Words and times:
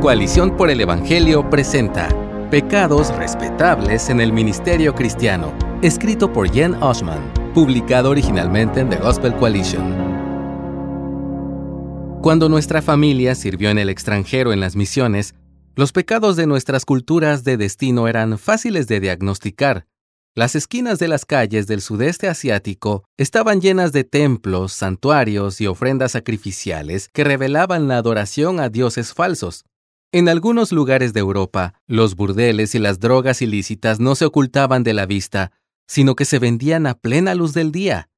Coalición 0.00 0.56
por 0.56 0.70
el 0.70 0.80
Evangelio 0.80 1.50
presenta 1.50 2.08
Pecados 2.50 3.14
respetables 3.16 4.08
en 4.08 4.22
el 4.22 4.32
ministerio 4.32 4.94
cristiano, 4.94 5.52
escrito 5.82 6.32
por 6.32 6.50
Jen 6.50 6.74
Oshman, 6.82 7.30
publicado 7.52 8.08
originalmente 8.08 8.80
en 8.80 8.88
The 8.88 8.96
Gospel 8.96 9.34
Coalition. 9.34 9.94
Cuando 12.22 12.48
nuestra 12.48 12.80
familia 12.80 13.34
sirvió 13.34 13.68
en 13.68 13.76
el 13.76 13.90
extranjero 13.90 14.54
en 14.54 14.60
las 14.60 14.74
misiones, 14.74 15.34
los 15.76 15.92
pecados 15.92 16.34
de 16.34 16.46
nuestras 16.46 16.86
culturas 16.86 17.44
de 17.44 17.58
destino 17.58 18.08
eran 18.08 18.38
fáciles 18.38 18.86
de 18.86 19.00
diagnosticar. 19.00 19.86
Las 20.34 20.54
esquinas 20.54 20.98
de 20.98 21.08
las 21.08 21.26
calles 21.26 21.66
del 21.66 21.82
sudeste 21.82 22.26
asiático 22.26 23.04
estaban 23.18 23.60
llenas 23.60 23.92
de 23.92 24.04
templos, 24.04 24.72
santuarios 24.72 25.60
y 25.60 25.66
ofrendas 25.66 26.12
sacrificiales 26.12 27.10
que 27.12 27.22
revelaban 27.22 27.86
la 27.86 27.98
adoración 27.98 28.60
a 28.60 28.70
dioses 28.70 29.12
falsos. 29.12 29.66
En 30.12 30.28
algunos 30.28 30.72
lugares 30.72 31.12
de 31.12 31.20
Europa, 31.20 31.74
los 31.86 32.16
burdeles 32.16 32.74
y 32.74 32.80
las 32.80 32.98
drogas 32.98 33.42
ilícitas 33.42 34.00
no 34.00 34.16
se 34.16 34.24
ocultaban 34.24 34.82
de 34.82 34.92
la 34.92 35.06
vista, 35.06 35.52
sino 35.86 36.16
que 36.16 36.24
se 36.24 36.40
vendían 36.40 36.88
a 36.88 36.94
plena 36.94 37.36
luz 37.36 37.54
del 37.54 37.70
día. 37.70 38.08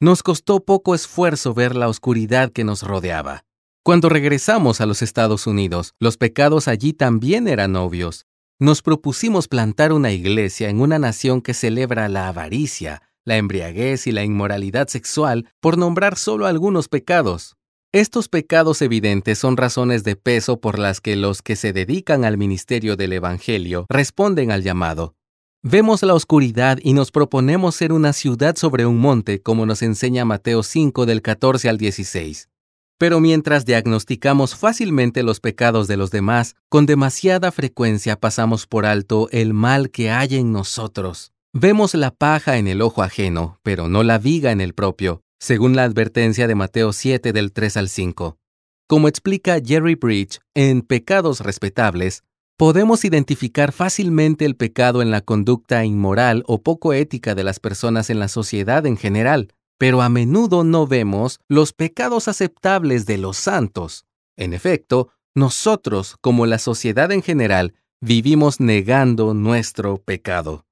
Nos 0.00 0.22
costó 0.22 0.64
poco 0.64 0.94
esfuerzo 0.94 1.52
ver 1.52 1.76
la 1.76 1.88
oscuridad 1.88 2.50
que 2.50 2.64
nos 2.64 2.82
rodeaba. 2.82 3.44
Cuando 3.82 4.08
regresamos 4.08 4.80
a 4.80 4.86
los 4.86 5.02
Estados 5.02 5.46
Unidos, 5.46 5.92
los 5.98 6.16
pecados 6.16 6.66
allí 6.66 6.94
también 6.94 7.46
eran 7.46 7.76
obvios. 7.76 8.24
Nos 8.58 8.80
propusimos 8.80 9.46
plantar 9.46 9.92
una 9.92 10.12
iglesia 10.12 10.70
en 10.70 10.80
una 10.80 10.98
nación 10.98 11.42
que 11.42 11.52
celebra 11.52 12.08
la 12.08 12.28
avaricia, 12.28 13.02
la 13.26 13.36
embriaguez 13.36 14.06
y 14.06 14.12
la 14.12 14.24
inmoralidad 14.24 14.88
sexual, 14.88 15.50
por 15.60 15.76
nombrar 15.76 16.16
solo 16.16 16.46
algunos 16.46 16.88
pecados. 16.88 17.58
Estos 17.94 18.28
pecados 18.28 18.82
evidentes 18.82 19.38
son 19.38 19.56
razones 19.56 20.02
de 20.02 20.16
peso 20.16 20.60
por 20.60 20.80
las 20.80 21.00
que 21.00 21.14
los 21.14 21.42
que 21.42 21.54
se 21.54 21.72
dedican 21.72 22.24
al 22.24 22.36
ministerio 22.36 22.96
del 22.96 23.12
Evangelio 23.12 23.86
responden 23.88 24.50
al 24.50 24.64
llamado. 24.64 25.14
Vemos 25.62 26.02
la 26.02 26.14
oscuridad 26.14 26.80
y 26.82 26.92
nos 26.92 27.12
proponemos 27.12 27.76
ser 27.76 27.92
una 27.92 28.12
ciudad 28.12 28.56
sobre 28.56 28.84
un 28.84 28.98
monte, 28.98 29.42
como 29.42 29.64
nos 29.64 29.80
enseña 29.80 30.24
Mateo 30.24 30.64
5 30.64 31.06
del 31.06 31.22
14 31.22 31.68
al 31.68 31.78
16. 31.78 32.48
Pero 32.98 33.20
mientras 33.20 33.64
diagnosticamos 33.64 34.56
fácilmente 34.56 35.22
los 35.22 35.38
pecados 35.38 35.86
de 35.86 35.96
los 35.96 36.10
demás, 36.10 36.56
con 36.68 36.86
demasiada 36.86 37.52
frecuencia 37.52 38.18
pasamos 38.18 38.66
por 38.66 38.86
alto 38.86 39.28
el 39.30 39.54
mal 39.54 39.92
que 39.92 40.10
hay 40.10 40.34
en 40.34 40.50
nosotros. 40.50 41.30
Vemos 41.52 41.94
la 41.94 42.10
paja 42.10 42.58
en 42.58 42.66
el 42.66 42.82
ojo 42.82 43.04
ajeno, 43.04 43.60
pero 43.62 43.88
no 43.88 44.02
la 44.02 44.18
viga 44.18 44.50
en 44.50 44.60
el 44.60 44.74
propio, 44.74 45.22
según 45.38 45.76
la 45.76 45.84
advertencia 45.84 46.46
de 46.46 46.54
Mateo 46.54 46.92
7 46.92 47.32
del 47.32 47.52
3 47.52 47.76
al 47.76 47.88
5. 47.88 48.38
Como 48.86 49.08
explica 49.08 49.60
Jerry 49.64 49.94
Bridge 49.94 50.40
en 50.54 50.82
Pecados 50.82 51.40
Respetables, 51.40 52.22
podemos 52.56 53.04
identificar 53.04 53.72
fácilmente 53.72 54.44
el 54.44 54.56
pecado 54.56 55.02
en 55.02 55.10
la 55.10 55.20
conducta 55.20 55.84
inmoral 55.84 56.44
o 56.46 56.62
poco 56.62 56.92
ética 56.92 57.34
de 57.34 57.44
las 57.44 57.60
personas 57.60 58.10
en 58.10 58.18
la 58.18 58.28
sociedad 58.28 58.86
en 58.86 58.96
general, 58.96 59.52
pero 59.78 60.02
a 60.02 60.08
menudo 60.08 60.64
no 60.64 60.86
vemos 60.86 61.40
los 61.48 61.72
pecados 61.72 62.28
aceptables 62.28 63.06
de 63.06 63.18
los 63.18 63.36
santos. 63.36 64.06
En 64.36 64.52
efecto, 64.52 65.10
nosotros, 65.34 66.16
como 66.20 66.46
la 66.46 66.58
sociedad 66.58 67.10
en 67.10 67.22
general, 67.22 67.74
vivimos 68.00 68.60
negando 68.60 69.34
nuestro 69.34 69.98
pecado. 69.98 70.66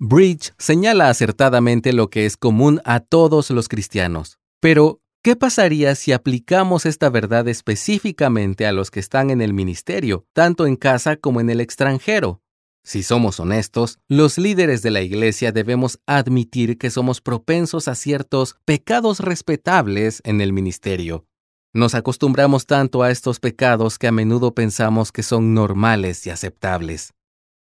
Bridge 0.00 0.52
señala 0.58 1.08
acertadamente 1.08 1.92
lo 1.92 2.08
que 2.08 2.24
es 2.24 2.36
común 2.36 2.80
a 2.84 3.00
todos 3.00 3.50
los 3.50 3.66
cristianos. 3.66 4.38
Pero, 4.60 5.00
¿qué 5.24 5.34
pasaría 5.34 5.96
si 5.96 6.12
aplicamos 6.12 6.86
esta 6.86 7.10
verdad 7.10 7.48
específicamente 7.48 8.64
a 8.66 8.72
los 8.72 8.92
que 8.92 9.00
están 9.00 9.30
en 9.30 9.40
el 9.40 9.52
ministerio, 9.52 10.24
tanto 10.32 10.66
en 10.66 10.76
casa 10.76 11.16
como 11.16 11.40
en 11.40 11.50
el 11.50 11.60
extranjero? 11.60 12.40
Si 12.84 13.02
somos 13.02 13.40
honestos, 13.40 13.98
los 14.06 14.38
líderes 14.38 14.82
de 14.82 14.92
la 14.92 15.02
Iglesia 15.02 15.50
debemos 15.50 15.98
admitir 16.06 16.78
que 16.78 16.90
somos 16.90 17.20
propensos 17.20 17.88
a 17.88 17.96
ciertos 17.96 18.56
pecados 18.64 19.18
respetables 19.18 20.22
en 20.24 20.40
el 20.40 20.52
ministerio. 20.52 21.26
Nos 21.74 21.96
acostumbramos 21.96 22.66
tanto 22.66 23.02
a 23.02 23.10
estos 23.10 23.40
pecados 23.40 23.98
que 23.98 24.06
a 24.06 24.12
menudo 24.12 24.54
pensamos 24.54 25.10
que 25.10 25.24
son 25.24 25.54
normales 25.54 26.24
y 26.28 26.30
aceptables. 26.30 27.14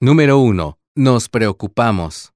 Número 0.01 0.39
1. 0.39 0.80
Nos 0.97 1.29
preocupamos. 1.29 2.33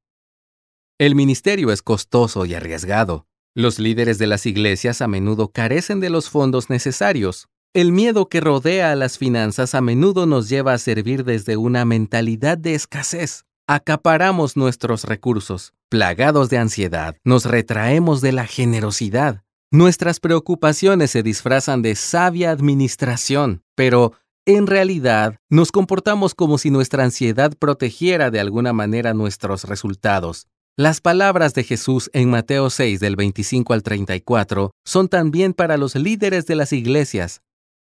El 0.97 1.17
ministerio 1.17 1.73
es 1.73 1.83
costoso 1.83 2.47
y 2.47 2.55
arriesgado. 2.55 3.27
Los 3.53 3.81
líderes 3.81 4.19
de 4.19 4.29
las 4.29 4.47
iglesias 4.47 5.03
a 5.03 5.09
menudo 5.09 5.49
carecen 5.49 5.99
de 5.99 6.09
los 6.09 6.31
fondos 6.31 6.71
necesarios. 6.71 7.49
El 7.75 7.91
miedo 7.91 8.29
que 8.29 8.41
rodea 8.41 8.93
a 8.93 8.95
las 8.95 9.19
finanzas 9.19 9.75
a 9.75 9.81
menudo 9.81 10.27
nos 10.27 10.49
lleva 10.49 10.73
a 10.73 10.79
servir 10.79 11.25
desde 11.25 11.57
una 11.57 11.85
mentalidad 11.85 12.57
de 12.57 12.77
escasez. 12.77 13.45
Acaparamos 13.67 14.57
nuestros 14.57 15.03
recursos. 15.03 15.75
Plagados 15.89 16.49
de 16.49 16.59
ansiedad, 16.59 17.17
nos 17.25 17.47
retraemos 17.47 18.21
de 18.21 18.31
la 18.31 18.47
generosidad. 18.47 19.43
Nuestras 19.73 20.21
preocupaciones 20.21 21.11
se 21.11 21.25
disfrazan 21.25 21.83
de 21.83 21.97
sabia 21.97 22.53
administración, 22.53 23.65
pero 23.75 24.13
en 24.47 24.67
realidad, 24.67 25.37
nos 25.49 25.73
comportamos 25.73 26.35
como 26.35 26.59
si 26.59 26.71
nuestra 26.71 27.03
ansiedad 27.03 27.53
protegiera 27.59 28.31
de 28.31 28.41
alguna 28.41 28.75
manera 28.75 29.15
nuestros 29.15 29.65
resultados. 29.65 30.49
Las 30.77 31.01
palabras 31.01 31.55
de 31.55 31.65
Jesús 31.65 32.11
en 32.13 32.29
Mateo 32.29 32.69
6 32.69 33.01
del 33.01 33.17
25 33.17 33.73
al 33.73 33.83
34 33.83 34.73
son 34.85 35.09
también 35.09 35.55
para 35.55 35.79
los 35.79 35.95
líderes 35.95 36.47
de 36.47 36.57
las 36.57 36.73
iglesias. 36.73 37.41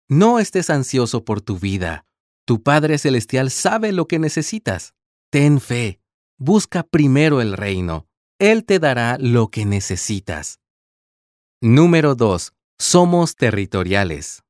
No 0.08 0.40
estés 0.40 0.70
ansioso 0.70 1.26
por 1.26 1.42
tu 1.42 1.60
vida. 1.60 2.06
Tu 2.46 2.64
Padre 2.64 2.98
Celestial 2.98 3.52
sabe 3.52 3.92
lo 3.92 4.08
que 4.08 4.20
necesitas. 4.20 4.94
Ten 5.30 5.60
fe. 5.60 6.00
Busca 6.38 6.84
primero 6.84 7.42
el 7.42 7.54
reino. 7.54 8.08
Él 8.40 8.64
te 8.64 8.80
dará 8.80 9.18
lo 9.20 9.50
que 9.50 9.66
necesitas. 9.66 10.60
Número 11.60 12.16
2. 12.16 12.54
Somos 12.78 13.36
territoriales. 13.36 14.44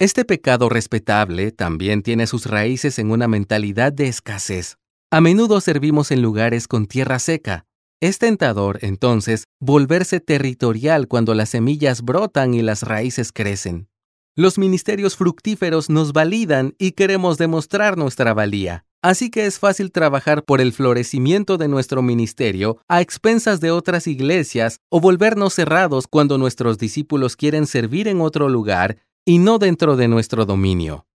Este 0.00 0.24
pecado 0.24 0.70
respetable 0.70 1.52
también 1.52 2.00
tiene 2.02 2.26
sus 2.26 2.46
raíces 2.46 2.98
en 2.98 3.10
una 3.10 3.28
mentalidad 3.28 3.92
de 3.92 4.08
escasez. 4.08 4.78
A 5.10 5.20
menudo 5.20 5.60
servimos 5.60 6.10
en 6.10 6.22
lugares 6.22 6.66
con 6.66 6.86
tierra 6.86 7.18
seca. 7.18 7.66
Es 8.00 8.18
tentador, 8.18 8.78
entonces, 8.80 9.44
volverse 9.60 10.18
territorial 10.20 11.06
cuando 11.06 11.34
las 11.34 11.50
semillas 11.50 12.00
brotan 12.00 12.54
y 12.54 12.62
las 12.62 12.82
raíces 12.82 13.30
crecen. 13.30 13.88
Los 14.34 14.56
ministerios 14.56 15.16
fructíferos 15.16 15.90
nos 15.90 16.14
validan 16.14 16.74
y 16.78 16.92
queremos 16.92 17.36
demostrar 17.36 17.98
nuestra 17.98 18.32
valía. 18.32 18.86
Así 19.02 19.30
que 19.30 19.44
es 19.44 19.58
fácil 19.58 19.92
trabajar 19.92 20.44
por 20.44 20.62
el 20.62 20.72
florecimiento 20.72 21.58
de 21.58 21.68
nuestro 21.68 22.00
ministerio 22.00 22.78
a 22.88 23.02
expensas 23.02 23.60
de 23.60 23.70
otras 23.70 24.06
iglesias 24.06 24.78
o 24.88 24.98
volvernos 24.98 25.52
cerrados 25.52 26.06
cuando 26.06 26.38
nuestros 26.38 26.78
discípulos 26.78 27.36
quieren 27.36 27.66
servir 27.66 28.08
en 28.08 28.22
otro 28.22 28.48
lugar 28.48 28.96
y 29.30 29.38
no 29.38 29.60
dentro 29.60 29.94
de 29.94 30.08
nuestro 30.08 30.44
dominio. 30.44 31.06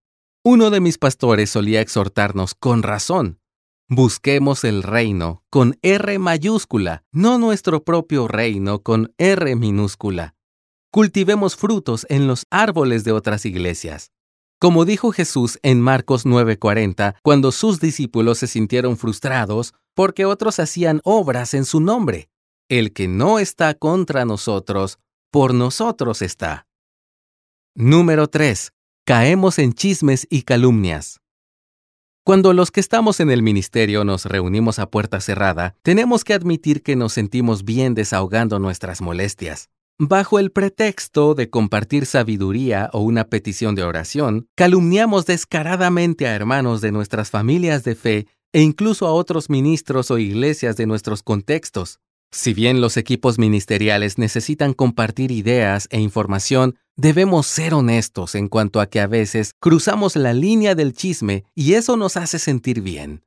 Uno 0.42 0.70
de 0.70 0.80
mis 0.80 0.96
pastores 0.96 1.50
solía 1.50 1.82
exhortarnos 1.82 2.54
con 2.54 2.82
razón. 2.82 3.40
Busquemos 3.90 4.64
el 4.64 4.82
reino 4.82 5.44
con 5.50 5.78
R 5.82 6.18
mayúscula, 6.18 7.04
no 7.12 7.36
nuestro 7.36 7.84
propio 7.84 8.26
reino 8.26 8.82
con 8.82 9.12
R 9.18 9.54
minúscula. 9.56 10.34
Cultivemos 10.90 11.56
frutos 11.56 12.06
en 12.08 12.26
los 12.26 12.46
árboles 12.48 13.04
de 13.04 13.12
otras 13.12 13.44
iglesias. 13.44 14.12
Como 14.58 14.86
dijo 14.86 15.12
Jesús 15.12 15.58
en 15.62 15.82
Marcos 15.82 16.24
9:40, 16.24 17.16
cuando 17.22 17.52
sus 17.52 17.80
discípulos 17.80 18.38
se 18.38 18.46
sintieron 18.46 18.96
frustrados 18.96 19.74
porque 19.94 20.24
otros 20.24 20.58
hacían 20.58 21.02
obras 21.04 21.52
en 21.52 21.66
su 21.66 21.80
nombre. 21.80 22.30
El 22.70 22.94
que 22.94 23.08
no 23.08 23.38
está 23.38 23.74
contra 23.74 24.24
nosotros, 24.24 25.00
por 25.30 25.52
nosotros 25.52 26.22
está. 26.22 26.66
Número 27.78 28.26
3. 28.28 28.72
Caemos 29.04 29.58
en 29.58 29.74
chismes 29.74 30.26
y 30.30 30.44
calumnias. 30.44 31.20
Cuando 32.24 32.54
los 32.54 32.70
que 32.70 32.80
estamos 32.80 33.20
en 33.20 33.30
el 33.30 33.42
ministerio 33.42 34.02
nos 34.02 34.24
reunimos 34.24 34.78
a 34.78 34.88
puerta 34.88 35.20
cerrada, 35.20 35.76
tenemos 35.82 36.24
que 36.24 36.32
admitir 36.32 36.82
que 36.82 36.96
nos 36.96 37.12
sentimos 37.12 37.66
bien 37.66 37.92
desahogando 37.92 38.58
nuestras 38.58 39.02
molestias. 39.02 39.68
Bajo 39.98 40.38
el 40.38 40.52
pretexto 40.52 41.34
de 41.34 41.50
compartir 41.50 42.06
sabiduría 42.06 42.88
o 42.94 43.00
una 43.00 43.24
petición 43.24 43.74
de 43.74 43.82
oración, 43.82 44.48
calumniamos 44.54 45.26
descaradamente 45.26 46.26
a 46.26 46.34
hermanos 46.34 46.80
de 46.80 46.92
nuestras 46.92 47.28
familias 47.28 47.84
de 47.84 47.94
fe 47.94 48.26
e 48.54 48.62
incluso 48.62 49.06
a 49.06 49.12
otros 49.12 49.50
ministros 49.50 50.10
o 50.10 50.16
iglesias 50.16 50.78
de 50.78 50.86
nuestros 50.86 51.22
contextos. 51.22 52.00
Si 52.30 52.54
bien 52.54 52.80
los 52.80 52.96
equipos 52.96 53.38
ministeriales 53.38 54.18
necesitan 54.18 54.72
compartir 54.72 55.30
ideas 55.30 55.88
e 55.90 56.00
información, 56.00 56.76
debemos 56.96 57.46
ser 57.46 57.74
honestos 57.74 58.34
en 58.34 58.48
cuanto 58.48 58.80
a 58.80 58.86
que 58.86 59.00
a 59.00 59.06
veces 59.06 59.52
cruzamos 59.60 60.16
la 60.16 60.32
línea 60.32 60.74
del 60.74 60.92
chisme 60.92 61.44
y 61.54 61.74
eso 61.74 61.96
nos 61.96 62.16
hace 62.16 62.38
sentir 62.38 62.80
bien. 62.80 63.24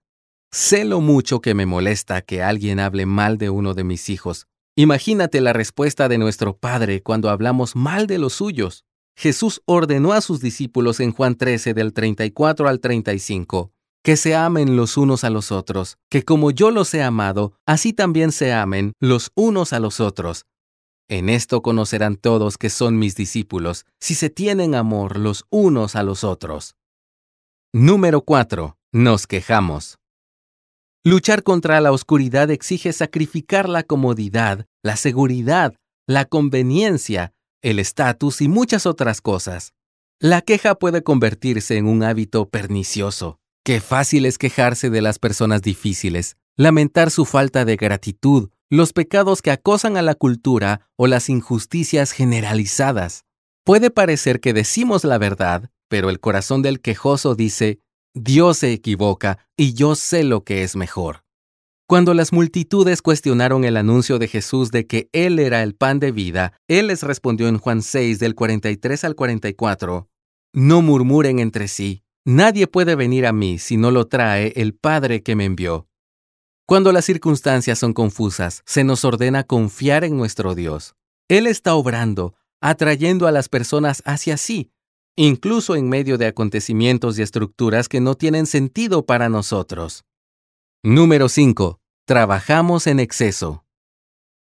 Sé 0.52 0.84
lo 0.84 1.00
mucho 1.00 1.42
que 1.42 1.54
me 1.54 1.66
molesta 1.66 2.22
que 2.22 2.42
alguien 2.42 2.80
hable 2.80 3.06
mal 3.06 3.38
de 3.38 3.50
uno 3.50 3.74
de 3.74 3.84
mis 3.84 4.10
hijos. 4.10 4.48
Imagínate 4.76 5.42
la 5.42 5.54
respuesta 5.54 6.08
de 6.08 6.18
nuestro 6.18 6.58
Padre 6.58 7.02
cuando 7.02 7.30
hablamos 7.30 7.76
mal 7.76 8.08
de 8.08 8.18
los 8.18 8.34
suyos. 8.34 8.86
Jesús 9.16 9.62
ordenó 9.66 10.14
a 10.14 10.22
sus 10.22 10.40
discípulos 10.40 11.00
en 11.00 11.12
Juan 11.12 11.36
13 11.36 11.74
del 11.74 11.94
34 11.94 12.68
al 12.68 12.80
35 12.80 13.72
que 14.04 14.16
se 14.16 14.36
amen 14.36 14.76
los 14.76 14.98
unos 14.98 15.24
a 15.24 15.30
los 15.30 15.52
otros, 15.52 15.98
que 16.10 16.24
como 16.24 16.52
yo 16.52 16.72
los 16.72 16.94
he 16.94 17.04
amado, 17.04 17.54
así 17.66 17.94
también 17.94 18.32
se 18.32 18.54
amen 18.54 18.94
los 19.00 19.32
unos 19.36 19.74
a 19.74 19.80
los 19.80 20.00
otros. 20.00 20.46
En 21.10 21.28
esto 21.28 21.62
conocerán 21.62 22.16
todos 22.16 22.58
que 22.58 22.70
son 22.70 23.00
mis 23.00 23.16
discípulos, 23.16 23.86
si 24.00 24.16
se 24.16 24.30
tienen 24.30 24.76
amor 24.76 25.18
los 25.18 25.46
unos 25.50 25.96
a 25.96 26.04
los 26.04 26.24
otros. 26.24 26.76
Número 27.74 28.22
4. 28.22 28.78
Nos 28.92 29.28
quejamos. 29.28 29.98
Luchar 31.04 31.44
contra 31.44 31.82
la 31.82 31.92
oscuridad 31.92 32.52
exige 32.52 32.94
sacrificar 32.94 33.70
la 33.70 33.84
comodidad, 33.84 34.66
la 34.84 34.96
seguridad, 34.96 35.76
la 36.08 36.26
conveniencia, 36.26 37.32
el 37.62 37.80
estatus 37.80 38.42
y 38.42 38.48
muchas 38.48 38.86
otras 38.86 39.22
cosas. 39.22 39.74
La 40.20 40.42
queja 40.42 40.76
puede 40.76 41.02
convertirse 41.04 41.78
en 41.78 41.88
un 41.88 42.04
hábito 42.04 42.50
pernicioso. 42.50 43.40
Qué 43.70 43.82
fácil 43.82 44.26
es 44.26 44.40
quejarse 44.40 44.90
de 44.90 45.00
las 45.00 45.20
personas 45.20 45.62
difíciles, 45.62 46.38
lamentar 46.58 47.12
su 47.12 47.24
falta 47.24 47.66
de 47.66 47.76
gratitud, 47.76 48.50
los 48.68 48.94
pecados 48.94 49.44
que 49.44 49.52
acosan 49.52 49.96
a 49.96 50.02
la 50.02 50.16
cultura 50.16 50.90
o 50.96 51.06
las 51.06 51.30
injusticias 51.30 52.12
generalizadas. 52.12 53.26
Puede 53.64 53.92
parecer 53.92 54.40
que 54.40 54.54
decimos 54.54 55.04
la 55.04 55.20
verdad, 55.20 55.70
pero 55.88 56.10
el 56.10 56.20
corazón 56.20 56.64
del 56.64 56.82
quejoso 56.82 57.36
dice, 57.36 57.80
Dios 58.16 58.58
se 58.58 58.74
equivoca 58.74 59.38
y 59.56 59.74
yo 59.74 59.94
sé 59.94 60.24
lo 60.24 60.44
que 60.44 60.64
es 60.64 60.76
mejor. 60.76 61.24
Cuando 61.88 62.16
las 62.16 62.34
multitudes 62.34 63.04
cuestionaron 63.04 63.66
el 63.66 63.78
anuncio 63.78 64.18
de 64.18 64.30
Jesús 64.30 64.72
de 64.72 64.88
que 64.88 65.12
Él 65.14 65.38
era 65.38 65.62
el 65.62 65.76
pan 65.76 66.00
de 66.00 66.12
vida, 66.12 66.54
Él 66.68 66.88
les 66.88 67.04
respondió 67.04 67.48
en 67.48 67.60
Juan 67.60 67.84
6 67.84 68.18
del 68.18 68.34
43 68.34 69.04
al 69.04 69.14
44, 69.14 70.10
No 70.54 70.82
murmuren 70.82 71.38
entre 71.38 71.68
sí, 71.68 72.04
nadie 72.30 72.68
puede 72.68 72.96
venir 72.96 73.26
a 73.26 73.34
mí 73.34 73.58
si 73.58 73.76
no 73.76 73.90
lo 73.90 74.08
trae 74.08 74.54
el 74.56 74.76
Padre 74.76 75.24
que 75.24 75.36
me 75.36 75.46
envió. 75.46 75.88
Cuando 76.68 76.92
las 76.92 77.06
circunstancias 77.06 77.80
son 77.80 77.94
confusas, 77.94 78.62
se 78.66 78.84
nos 78.84 79.04
ordena 79.04 79.44
confiar 79.44 80.04
en 80.04 80.16
nuestro 80.16 80.54
Dios. 80.54 80.96
Él 81.28 81.48
está 81.48 81.74
obrando, 81.74 82.36
atrayendo 82.62 83.26
a 83.26 83.32
las 83.32 83.50
personas 83.50 84.04
hacia 84.06 84.38
sí, 84.38 84.72
incluso 85.16 85.76
en 85.76 85.90
medio 85.90 86.20
de 86.20 86.28
acontecimientos 86.28 87.18
y 87.18 87.24
estructuras 87.24 87.90
que 87.90 88.00
no 88.00 88.14
tienen 88.14 88.46
sentido 88.46 89.08
para 89.08 89.28
nosotros. 89.30 90.06
Número 90.84 91.30
5. 91.30 91.80
Trabajamos 92.06 92.86
en 92.86 93.00
exceso. 93.00 93.66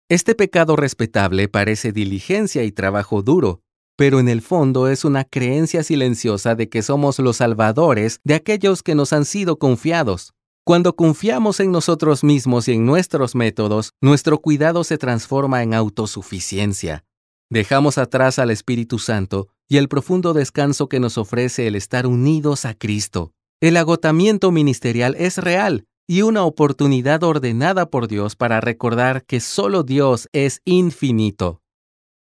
Este 0.07 0.33
pecado 0.33 0.77
respetable 0.77 1.50
parece 1.50 1.92
diligencia 1.92 2.63
y 2.63 2.72
trabajo 2.72 3.22
duro, 3.22 3.63
pero 3.96 4.20
en 4.20 4.28
el 4.28 4.42
fondo 4.42 4.88
es 4.88 5.06
una 5.06 5.24
creencia 5.24 5.84
silenciosa 5.84 6.56
de 6.56 6.70
que 6.70 6.82
somos 6.82 7.20
los 7.20 7.38
salvadores 7.38 8.20
de 8.24 8.36
aquellos 8.36 8.84
que 8.84 8.96
nos 8.96 9.14
han 9.14 9.26
sido 9.26 9.58
confiados. 9.58 10.34
Cuando 10.64 10.96
confiamos 10.96 11.60
en 11.60 11.72
nosotros 11.72 12.24
mismos 12.24 12.68
y 12.68 12.74
en 12.74 12.86
nuestros 12.86 13.36
métodos, 13.36 13.94
nuestro 14.02 14.40
cuidado 14.40 14.84
se 14.84 14.98
transforma 14.98 15.62
en 15.62 15.74
autosuficiencia. 15.74 17.06
Dejamos 17.52 18.00
atrás 18.00 18.40
al 18.40 18.50
Espíritu 18.50 18.98
Santo 18.98 19.48
y 19.68 19.78
el 19.78 19.88
profundo 19.88 20.34
descanso 20.34 20.90
que 20.90 21.00
nos 21.00 21.18
ofrece 21.18 21.68
el 21.68 21.76
estar 21.76 22.08
unidos 22.08 22.66
a 22.66 22.74
Cristo. 22.74 23.32
El 23.62 23.78
agotamiento 23.78 24.52
ministerial 24.52 25.16
es 25.20 25.38
real 25.38 25.86
y 26.08 26.24
una 26.24 26.44
oportunidad 26.44 27.24
ordenada 27.24 27.90
por 27.90 28.08
Dios 28.08 28.36
para 28.36 28.60
recordar 28.60 29.24
que 29.26 29.40
solo 29.40 29.84
Dios 29.84 30.28
es 30.34 30.62
infinito. 30.66 31.62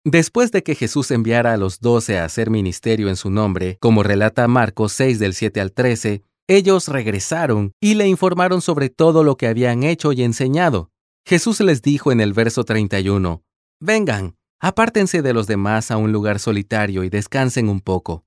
Después 0.09 0.53
de 0.53 0.63
que 0.63 0.73
Jesús 0.73 1.11
enviara 1.11 1.51
a 1.51 1.57
los 1.57 1.81
doce 1.81 2.17
a 2.17 2.23
hacer 2.23 2.49
ministerio 2.49 3.09
en 3.09 3.17
su 3.17 3.29
nombre, 3.29 3.77
como 3.81 4.03
relata 4.03 4.47
Marcos 4.47 4.93
6 4.93 5.19
del 5.19 5.33
7 5.33 5.59
al 5.59 5.73
13, 5.73 6.23
ellos 6.47 6.87
regresaron 6.87 7.73
y 7.81 7.95
le 7.95 8.07
informaron 8.07 8.61
sobre 8.61 8.87
todo 8.87 9.25
lo 9.25 9.35
que 9.35 9.47
habían 9.47 9.83
hecho 9.83 10.13
y 10.13 10.23
enseñado. 10.23 10.91
Jesús 11.25 11.59
les 11.59 11.81
dijo 11.81 12.13
en 12.13 12.21
el 12.21 12.31
verso 12.31 12.63
31, 12.63 13.43
Vengan, 13.81 14.37
apártense 14.61 15.21
de 15.21 15.33
los 15.33 15.45
demás 15.45 15.91
a 15.91 15.97
un 15.97 16.13
lugar 16.13 16.39
solitario 16.39 17.03
y 17.03 17.09
descansen 17.09 17.67
un 17.67 17.81
poco. 17.81 18.23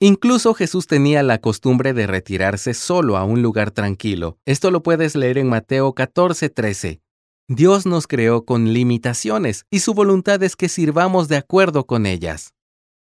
Incluso 0.00 0.54
Jesús 0.54 0.88
tenía 0.88 1.22
la 1.22 1.40
costumbre 1.40 1.92
de 1.92 2.08
retirarse 2.08 2.74
solo 2.74 3.16
a 3.16 3.22
un 3.22 3.42
lugar 3.42 3.70
tranquilo. 3.70 4.38
Esto 4.44 4.72
lo 4.72 4.82
puedes 4.82 5.14
leer 5.14 5.38
en 5.38 5.48
Mateo 5.48 5.94
14:13. 5.94 7.00
Dios 7.48 7.86
nos 7.86 8.08
creó 8.08 8.44
con 8.44 8.72
limitaciones 8.72 9.66
y 9.70 9.78
su 9.78 9.94
voluntad 9.94 10.42
es 10.42 10.56
que 10.56 10.68
sirvamos 10.68 11.28
de 11.28 11.36
acuerdo 11.36 11.86
con 11.86 12.04
ellas. 12.04 12.54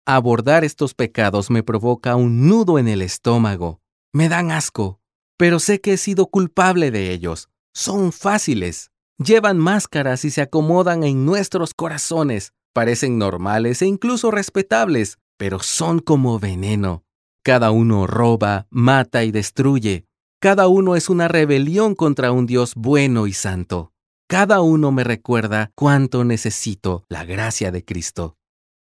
Abordar 0.08 0.64
estos 0.64 0.96
pecados 0.96 1.52
me 1.52 1.62
provoca 1.62 2.16
un 2.16 2.48
nudo 2.48 2.80
en 2.80 2.88
el 2.88 3.04
estómago. 3.04 3.82
Me 4.12 4.30
dan 4.30 4.50
asco, 4.50 5.00
pero 5.38 5.60
sé 5.60 5.80
que 5.80 5.94
he 5.94 5.98
sido 5.98 6.26
culpable 6.26 6.90
de 6.90 7.12
ellos. 7.12 7.50
Son 7.76 8.12
fáciles. 8.12 8.90
Llevan 9.24 9.60
máscaras 9.60 10.26
y 10.26 10.32
se 10.32 10.42
acomodan 10.42 11.04
en 11.04 11.24
nuestros 11.24 11.76
corazones. 11.76 12.54
Parecen 12.74 13.20
normales 13.20 13.84
e 13.84 13.86
incluso 13.86 14.32
respetables, 14.32 15.20
pero 15.38 15.60
son 15.60 16.00
como 16.00 16.40
veneno. 16.40 17.04
Cada 17.44 17.70
uno 17.70 18.08
roba, 18.08 18.66
mata 18.72 19.24
y 19.24 19.32
destruye. 19.32 20.08
Cada 20.40 20.68
uno 20.68 20.96
es 20.96 21.10
una 21.10 21.28
rebelión 21.28 21.94
contra 21.94 22.32
un 22.32 22.48
Dios 22.48 22.74
bueno 22.76 23.28
y 23.28 23.34
santo. 23.34 23.92
Cada 24.32 24.62
uno 24.62 24.94
me 24.94 25.04
recuerda 25.04 25.74
cuánto 25.76 26.24
necesito 26.24 27.04
la 27.10 27.26
gracia 27.26 27.70
de 27.70 27.84
Cristo. 27.84 28.38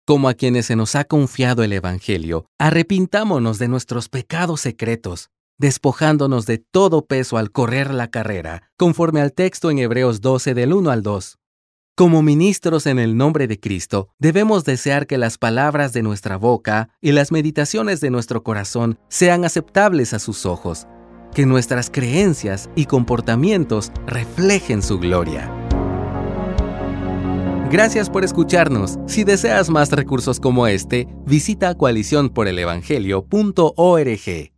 Como 0.07 0.29
a 0.29 0.33
quienes 0.33 0.67
se 0.67 0.77
nos 0.77 0.95
ha 0.95 1.03
confiado 1.03 1.61
el 1.61 1.73
Evangelio, 1.73 2.45
arrepintámonos 2.57 3.59
de 3.59 3.67
nuestros 3.67 4.07
pecados 4.07 4.61
secretos, 4.61 5.29
despojándonos 5.59 6.45
de 6.45 6.59
todo 6.59 7.05
peso 7.05 7.35
al 7.35 7.51
correr 7.51 7.93
la 7.93 8.09
carrera, 8.09 8.71
conforme 8.77 9.19
al 9.19 9.33
texto 9.33 9.69
en 9.69 9.79
Hebreos 9.79 10.21
12 10.21 10.53
del 10.53 10.71
1 10.71 10.89
al 10.89 11.03
2. 11.03 11.37
Como 11.97 12.21
ministros 12.21 12.85
en 12.85 12.97
el 12.97 13.17
nombre 13.17 13.47
de 13.47 13.59
Cristo, 13.59 14.07
debemos 14.19 14.63
desear 14.63 15.05
que 15.05 15.17
las 15.17 15.37
palabras 15.37 15.91
de 15.91 16.01
nuestra 16.01 16.37
boca 16.37 16.91
y 17.01 17.11
las 17.11 17.33
meditaciones 17.33 17.99
de 17.99 18.09
nuestro 18.09 18.41
corazón 18.41 18.97
sean 19.09 19.43
aceptables 19.43 20.13
a 20.13 20.19
sus 20.19 20.45
ojos, 20.45 20.87
que 21.33 21.45
nuestras 21.45 21.89
creencias 21.89 22.69
y 22.75 22.85
comportamientos 22.85 23.91
reflejen 24.05 24.81
su 24.81 24.99
gloria. 24.99 25.49
Gracias 27.71 28.09
por 28.09 28.25
escucharnos. 28.25 28.99
Si 29.07 29.23
deseas 29.23 29.69
más 29.69 29.89
recursos 29.91 30.41
como 30.41 30.67
este, 30.67 31.07
visita 31.25 31.73
coaliciónporelevangelio.org. 31.75 34.50